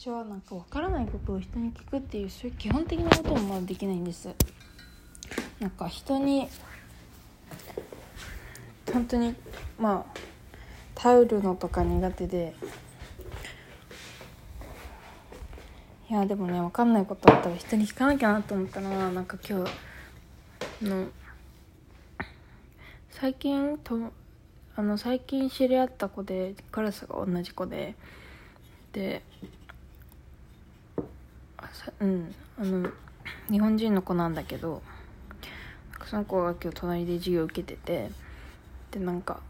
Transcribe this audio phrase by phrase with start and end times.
[0.00, 4.34] 私はなんか分からないことを人に聞くっていうそういう基本的なこともまあできないんです。
[5.58, 6.48] なんか人に
[8.90, 9.34] 本当に
[9.78, 10.18] まあ
[10.94, 12.54] 頼るのとか苦手で。
[16.08, 19.62] いやでもね分かんないことあったら人に聞かなきゃなと思ったのはなんか今
[20.80, 21.08] 日の
[23.10, 23.98] 最近と
[24.76, 27.94] あの最近知り合った子でクラスが同じ子で。
[28.92, 29.22] で
[32.00, 32.90] うんあの
[33.50, 34.82] 日本人の子なんだけど
[36.06, 38.10] その子が今日隣で授業受けてて
[38.90, 39.40] でなんか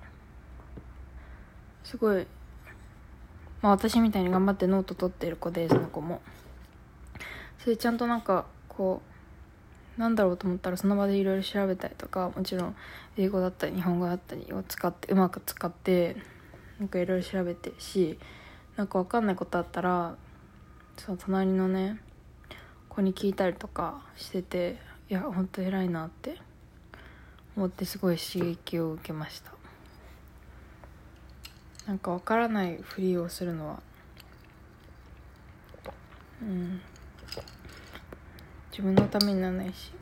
[1.84, 2.26] すごい
[3.62, 6.20] まあ私みたいに頑張ってノート取ってる子でその子も。
[7.62, 9.02] それちゃんとなんかこ
[9.98, 12.76] うなんだろうと思ったらその場でいろいろ調べたりとかもちろん
[13.18, 16.16] 英語だったり日本語だったりを使ってうまく使って
[16.78, 18.18] なんかいろいろ調べてし
[18.76, 20.16] なんか分かんないことあったら
[20.96, 22.00] その隣のね
[22.90, 24.76] 子に聞いたりとかしてて
[25.08, 26.36] いやほんと偉いなって
[27.56, 29.52] 思ってすごい刺激を受けました。
[31.86, 33.82] なんか分からないふりをするのは
[36.42, 36.80] うん。
[38.70, 39.92] 自分のためにならないし。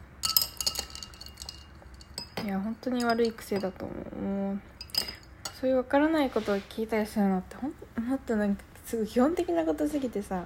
[2.45, 4.25] いや本当に悪い癖だと思う。
[4.25, 4.61] もう
[5.61, 7.73] そういう分からないことを聞いたりするのってほん
[8.07, 10.45] もっとなんかすごい基本的なことすぎてさ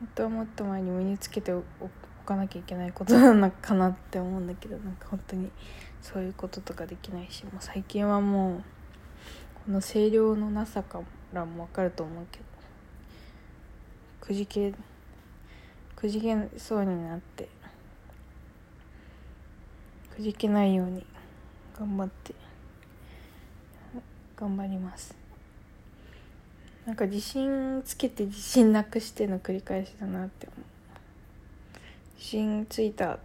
[0.00, 1.62] 本当はもっと前に身につけてお
[2.24, 5.50] かなきゃいけないことなのかなって思うんだけどなんか本当に
[6.02, 8.62] そういうこととかできないしもう最近はもう
[9.66, 11.00] この声量のなさか
[11.32, 12.44] らも分かると思うけど
[14.20, 14.74] くじけ
[15.96, 17.48] くじけそうになって
[20.14, 21.04] くじけないように
[21.78, 22.34] 頑張って
[24.36, 25.23] 頑張ります。
[26.86, 30.60] なんか自信つけて自信なくしての繰り返しだなって思う。
[32.16, 33.18] 自信ついたっ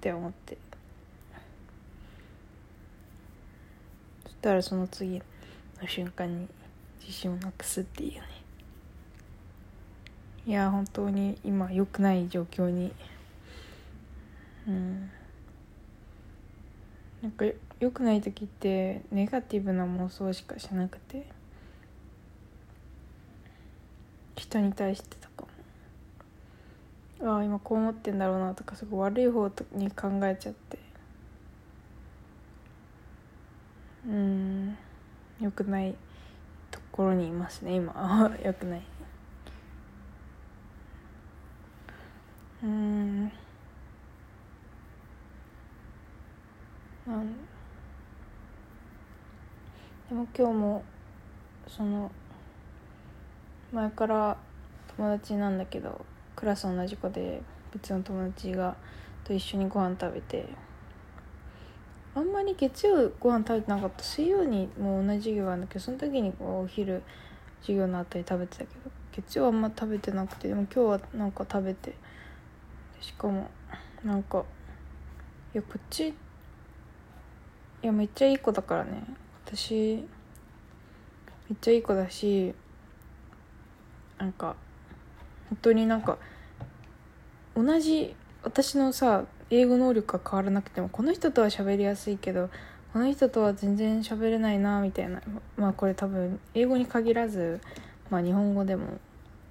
[0.00, 0.58] て思って。
[4.24, 5.22] そしたらその次の
[5.88, 6.46] 瞬間に
[7.00, 8.20] 自信をなくすっていうね。
[10.46, 12.92] いや本当に今良くない状況に。
[14.68, 15.10] うん。
[17.22, 17.46] なんか
[17.80, 21.35] 良くない時ってネガティブな妄想しかしなくて。
[24.46, 25.48] 人に対してとか
[27.22, 30.78] ああ今こう思ってんだろうなとかすごい悪い方に考えちゃって。
[34.06, 34.78] うん。
[35.40, 35.96] 良くない
[36.70, 37.92] ところにいますね今。
[38.44, 38.82] 良くない。
[42.62, 43.24] うん。
[43.24, 43.30] な
[47.16, 47.32] ん。
[50.08, 50.84] でも今日も
[51.66, 52.12] その
[53.72, 54.36] 前から
[54.96, 56.04] 友達なんだけど
[56.34, 58.76] クラス同じ子で別の友達が
[59.24, 60.48] と一緒にご飯食べて
[62.14, 64.02] あんまり月曜ご飯食べてなかった。
[64.02, 67.02] 水曜にもう同じ授業があるんだけどその時にお昼
[67.60, 71.94] 授業の後に食べてたけど月曜あんま食べてなくてでも今日はなんか食べて
[73.00, 73.50] しかも
[74.04, 74.44] なんか
[75.52, 76.14] いやこっちい
[77.82, 79.02] やめっちゃいい子だからね。
[79.44, 79.74] 私
[81.48, 82.54] めっちゃいい子だし
[84.18, 84.56] なんか
[85.50, 86.18] 本当になんか
[87.54, 92.50] 同じ私のさ英語能力が変わらなくてもこの人とは喋りやすいけど
[92.92, 95.20] この人とは全然喋れないなみたいな
[95.56, 97.60] まあこれ多分英語に限らず、
[98.10, 98.98] まあ、日本語でも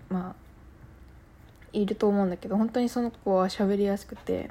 [0.09, 0.45] まあ
[1.73, 4.49] いると思うんだけど本当にその子は喋りやすくて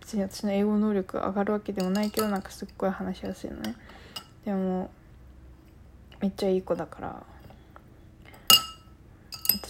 [0.00, 3.76] 別に私の英語能力が上がるわけでもないけどなんかすっごい話しやすいのね。
[4.44, 4.90] でも
[6.20, 7.22] めっちゃいい子だから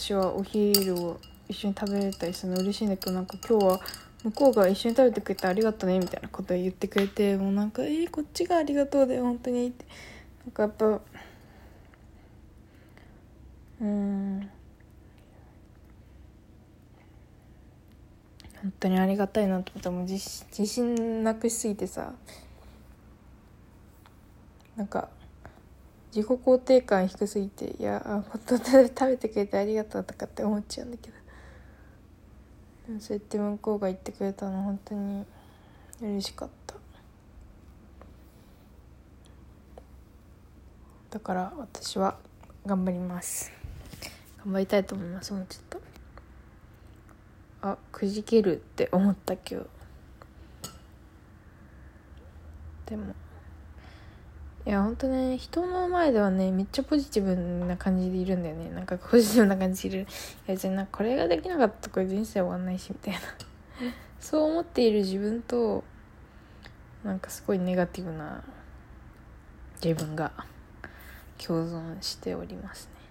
[0.03, 3.81] 私はお昼を一緒に食べれたりするの嬉しいんだけどなんか今日は
[4.25, 9.85] 向こうが一緒に食べてくれてありがとねみたいなことを言ってくれてもうなんかえー、こっちがありがとうだよ本当にって。
[10.45, 11.01] なんかやっぱ
[13.81, 14.51] うん。
[18.61, 22.13] 本当にありがたいなと思ったもう自自信なくしすぎてさ。
[24.77, 25.11] なんか
[26.15, 31.17] 自己肯定感低すぎていや本当食べてくれてありがとうとかって思っちゃうんだけど。
[32.87, 35.25] でもそうやって向こうが言ってくれたの本当に
[36.03, 36.75] 嬉しかった。
[41.11, 42.17] だから私は
[42.67, 43.51] 頑張ります。
[44.45, 45.81] 頑張りたいと思いますもうちょっと。
[47.63, 49.67] あくじけるって思った今日。
[52.87, 53.15] でも
[54.65, 58.71] いやほんとね人の前ではねめっちゃポジティブな感じでいるんだよね。
[58.71, 60.07] なんかポジティブな感じでいる。
[60.49, 63.21] いやじゃあなこれができなかったとこ人生終わんないしみたいな。
[64.21, 65.83] そう思っている自分と
[67.03, 68.45] なんかすごいネガティブな
[69.83, 70.31] 自分が
[71.45, 73.02] 共存しておりますね